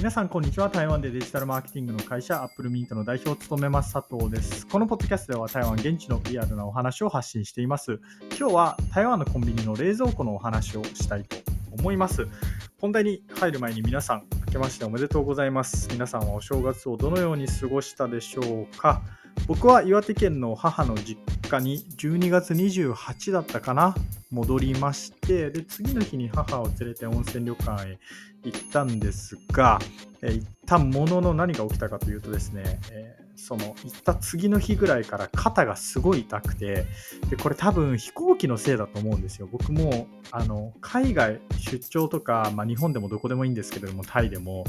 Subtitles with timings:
[0.00, 0.70] 皆さん、こんにちは。
[0.70, 4.66] 台湾でデジタルマーケティングの会社、アップルミントの代表を務めます佐藤です。
[4.66, 8.00] このポッドキャストでは台湾現地のリアルなお話を発信しています。
[8.38, 11.36] 今日は台湾のコンビニの冷蔵庫のお話をしたいと
[11.78, 12.26] 思います。
[12.80, 15.90] 本題に入る前に皆さん、明けましておめでとうございます。
[15.92, 19.02] 皆さんはお正月をどのように過ごしたでしょうか？
[19.46, 23.94] 僕は岩手県の母の実家に12月28だったかな
[24.30, 27.98] 戻りましてで次の日に母を連れて温泉旅館へ
[28.44, 29.80] 行ったんですが、
[30.22, 36.86] えー、行ったものの何が起きたかというとですね、えー、その行った次の日ぐらいから肩がすごい痛くて
[37.28, 39.48] でこれ多分飛行機のせいだと思うんですよ。
[39.50, 44.64] 僕もあの海外出張とか、まあ、日本でもどこでもいいんですけれどもタイでも。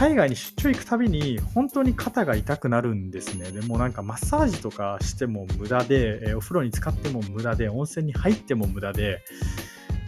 [0.00, 3.50] 海外に出張行くたびに本当に肩が痛くなるんですね。
[3.52, 9.20] でもなんかマッサージとかしても無駄で、えお風呂に使っても無駄で、温泉に入っても無駄で、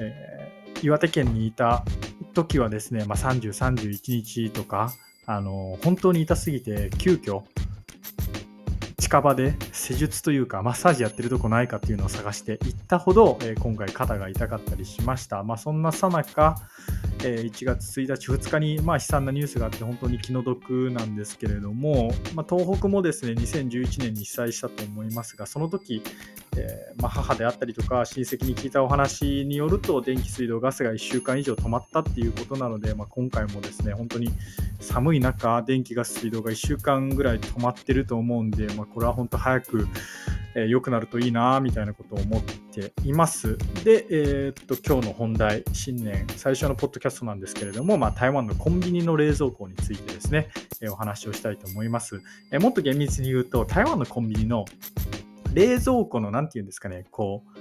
[0.00, 1.84] えー、岩手県にいた
[2.32, 4.94] 時はですね、まあ、30、31日とか、
[5.26, 7.42] あの本当に痛すぎて急遽
[8.96, 15.42] 近場で施術というかマッサージやってるとこないかっていうのを探して行ったほど、えー、今回肩が痛かったりしました。
[15.42, 16.56] まあ、そんなさなか、
[17.24, 26.02] え1月1日、2日に、まあ、悲惨なニュースがあって本当に気の毒なんですけれども、まあ、東北もですね2011年に被災したと思いますがその時、
[26.56, 34.30] えー、まあ、母であったりとか親戚に聞いたお話によると電気水道ガスが1週間以上止まったっていうことなので、ま今回もですね本当に
[34.80, 39.86] 寒い中電気ガス水道が1週間ぐらい止まってると思うんで、まこれは本当早く
[40.54, 43.56] えー、良くなるといいなみたいなことを思っています。
[43.84, 54.64] で、えー、っと今日の本題、新年最初のポッドキャストなんですけれども、まあ、台湾のコンビニの冷蔵庫についてですね、えー、お話をしたいと思います、えもっと厳密に言うと、台湾のコンビニの
[55.54, 57.58] 冷蔵庫の何て言うんですかね、こう、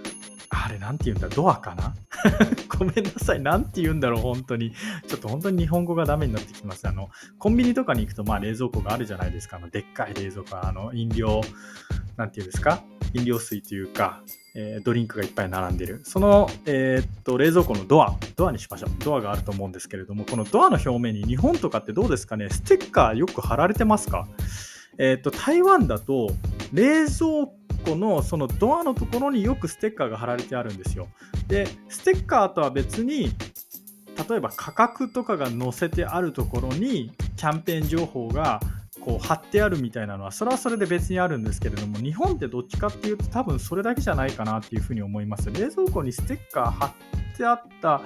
[0.50, 1.96] あれなんて言うんだ、ドアかな？
[2.80, 3.42] ごめんなさい。
[3.42, 4.72] なんて言うんだろう、本当に。
[5.08, 6.88] ちょっと本当に日本語がダメになってきます。
[6.88, 9.58] あの、コンビニとかに行くと、まあ冷蔵庫があるじゃないですか。
[9.58, 11.42] あの、でっかい冷蔵庫、あの、飲料、
[12.18, 12.84] なんて言うんですか？
[13.14, 14.22] 飲料水というか、
[14.56, 16.02] えー、ドリンクがいっぱい並んでる。
[16.04, 18.90] その、えー、っと、冷蔵庫のドア、ドアにしましょう。
[19.04, 22.50] ドアがあると思うんですけれども、このドアの表面に日本とかってどうですかね？
[22.50, 24.28] ステッカーよく貼られてますか？
[24.98, 26.32] えー、っと、台湾だと、
[26.74, 27.54] 冷蔵庫
[27.96, 31.08] のそのドアのところによくステッカーが貼られてあるんですよ。
[31.48, 33.32] で、ステッカーとは別に、
[34.30, 38.60] 例えば価格とかが載せてあるところにキャンペーン情報が
[39.00, 46.94] こう貼ってあるみたいなのはそれはそれで別にあるんですけれども日本ってどっちかっていうと多分それだけじゃないかなっていうふうに思います冷蔵庫にステッカー貼っ
[47.36, 48.02] てあった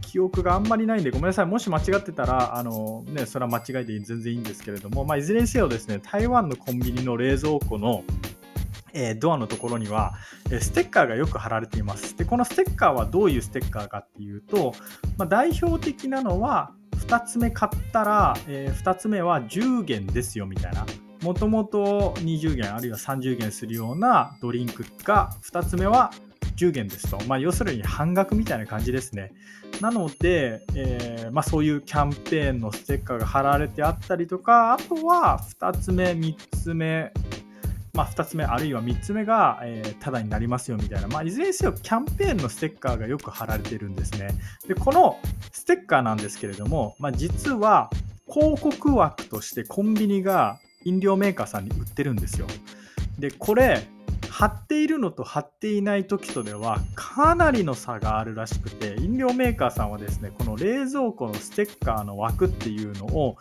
[0.00, 8.04] 記憶があんまりないんでごめんなさいもし間違ってたらあのねそれは間違いで全然いいんですけれどもまあいずれにせよですね台湾のコンビニの冷蔵庫の
[8.94, 10.14] えドアのところには、
[10.50, 12.16] えステッカーがよく貼られています。
[12.16, 14.74] で、このステッカーはどういうステッカーかっていうと、
[15.16, 16.72] まあ、代表的なのは、
[17.06, 20.86] 2つ目買ったら、えー、2つ目は10元ですよみたいな。
[21.22, 26.12] もともと20元あるいは30元するようなドリンクが2つ目は
[26.56, 27.18] 10元ですと。
[27.26, 29.32] まあ、要するに半額みたいな感じですね。
[29.80, 37.12] なので、えー、まあ、そういうキャンペーンのステッカーが貼られてあったりとか、あとは2つ目、3つ目、
[37.92, 44.30] まあ、2つ目あるいは3つ目が、えー、タダになりますよみたいな、まあ、いずれにせよキャンペーンのステッカーがよく貼られてるんですね。
[44.66, 45.18] でこの
[45.52, 47.90] ステッカーなんですけれども、まあ、実は
[48.26, 52.46] 広告枠としてコンビニが飲料メーカーさんに売ってるんですよ。
[53.18, 53.86] でこれ
[54.30, 63.36] 貼っているのと貼っていない時とではかなりの差があるらしくて飲料メーカーさんはですねこの冷蔵庫のステッカーの枠っていうのを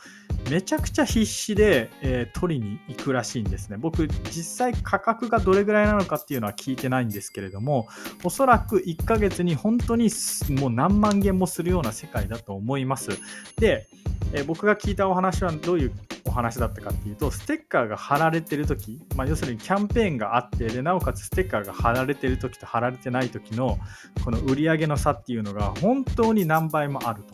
[0.51, 3.77] めちゃくちゃ必死で、えー、取りに行くらしいんですね。
[3.77, 7.87] 僕、実際価格がどれぐらいなのかっていうのは聞いてないんですけれども、
[8.25, 10.09] おそらく1ヶ月に本当に
[10.49, 13.11] もう何万件もするような世界だと思います。
[13.55, 13.87] で、
[14.33, 15.93] えー、僕が聞いたお話はどういう
[16.25, 23.79] お話だったかっていうと、ステッカーが貼られてる時、まあ、要するにキャンペーンがあって、で、なおかつステッカーが貼られてる時と貼られてない時の
[24.25, 27.33] この売り上げの差っていうのが本当に何倍もあると。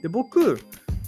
[0.00, 0.60] で、僕、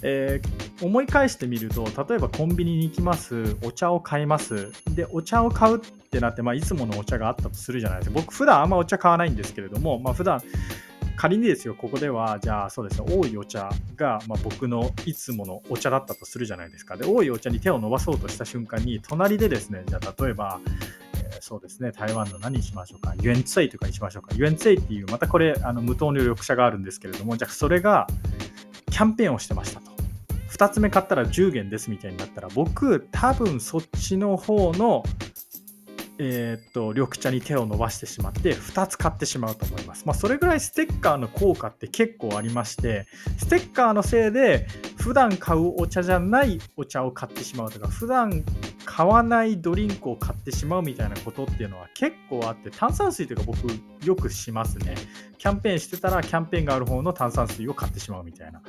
[0.03, 10.41] えー、思い返してみると例えばコンビニに行きますお茶を買いますでお茶を買うってなって、まあ、いつものお茶があったとするじゃないですか僕普段あんまお茶買わないんですけれども、まあ、普段
[11.15, 20.59] 仮にですよここではじゃあそうですね多いお茶が、まあ、僕のいつものお茶だったとするじゃないですかで多いお茶に手を伸ばそうとした瞬間に隣でですねじゃあ例えば
[21.41, 24.35] そうですね、台湾の何にしましょうか、ユエンツェイとかにしましょうか。
[24.35, 28.07] ユエンツェイっていう、またこれ、あの無糖の緑茶があるんですけれども、じゃあそれが
[28.91, 29.96] キャンペーンをしてましたと。
[30.49, 35.03] 2つ目買ったら10元ですみたいになったら僕多分そっちの方の
[36.19, 40.05] えー、っと緑茶に手を伸ばしてしまって2つ買ってしまうと思います。
[40.05, 43.05] まあ、それぐらいステッカーの効果って結構ありまして
[43.37, 44.67] ステッカーのせいで
[44.97, 48.43] 普段買うお茶じゃないお茶を買ってしまうとか普段
[48.85, 54.95] 買わないドリンクを買ってしまうみたいなことっていうのは結構あって炭酸水というか僕よくしますね。
[55.37, 58.61] キャンペーンしてたらキャンペーンがある方の炭酸水を買ってしまうみたいな。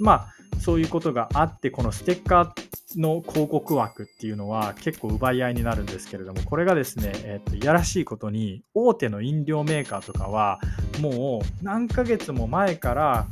[0.00, 10.58] まあそういうことがあってこのステッカーの広告枠っていうのは結構奪い合いになるんですけれどもこれがですね、えー、といやらしいことに大手の飲料メーカーとかは
[11.00, 13.26] もう何ヶ月も前から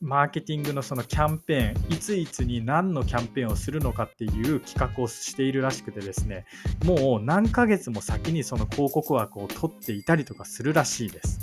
[0.00, 6.46] マーケティングのそのキャンペーンいついつに何のキャンペーンをするのかっていう企画をしているらしくてですね
[6.86, 11.40] もう何ヶ月も先にその広告枠を取っていたりとかするらしいです。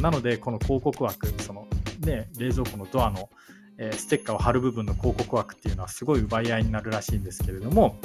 [0.00, 1.66] なのでこの広告枠その
[2.00, 3.30] ね冷蔵庫のドアの
[3.80, 7.98] えステッカーを貼る部分の広告枠っていうのはすごい奪い合いになるらしいんですけれども、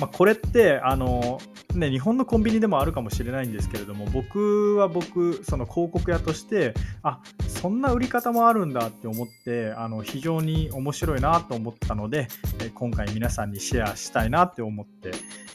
[0.00, 1.40] まあ、これってあの、
[1.74, 12.28] ね、日本のコンビニでもあるかもしれないんですけれども僕は僕その広告屋としてあそんな売り方もあるんだって思ってあの非常に面白いなと思ったので、
[12.60, 15.10] え今回皆さんにシェアしたいなって思って、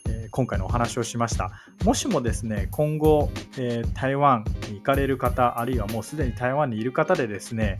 [0.09, 1.51] え今回のお話をしました。
[1.85, 7.79] もしもですね今後、え、台湾に行かれる方あるいはもうすでに台湾にいる方でですね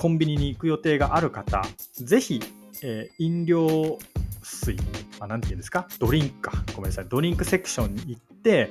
[0.00, 1.60] コンビニに行く予定がある方、
[1.92, 2.40] ぜひ、
[2.82, 3.98] えー、飲料
[4.42, 4.74] 水、
[5.18, 8.70] まあ、なんて言うんですか、ドリンクか、ごめんなさい、ドリンクセクションに行って、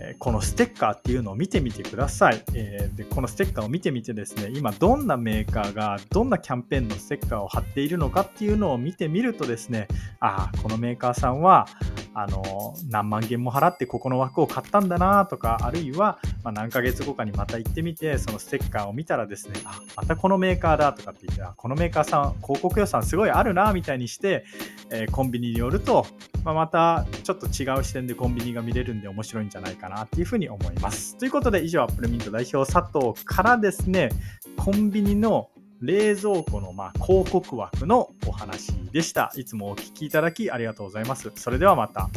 [0.00, 9.88] えこのステッカーっていうのを見てみてください、えー、でこのステッカーを見てみてですね今どんなメーカーがどんなキャンペーンのステッカーを貼っているのかっていうのを見てみるとですね
[10.20, 11.66] ああこのメーカーさんは
[12.14, 24.44] あの何万件も払ってここの枠を買ったんだなとかあるいは、ま、何ヶ月後かにまた行ってみてそのステッカーを見たらですねあまたこのメーカーだとかって言ってこのメーカーさん広告予算すごいあるなみたいにして、
[24.90, 26.06] えー、コンビニによると、
[26.44, 31.16] まあ、またちょっと違う視点でコンビニが見れるんで面白いんじゃないかなっていうふうに思います。
[31.16, 34.10] ということで以上アップルミント代表佐藤からですね
[34.56, 35.50] コンビニの
[35.80, 39.32] 冷蔵庫のま広告枠のお話でした。
[39.36, 41.30] いつもお聴きいただきありがとうございます。
[41.36, 42.08] それではまた。